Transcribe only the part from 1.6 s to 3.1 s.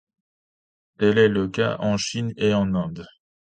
en Chine et en Inde.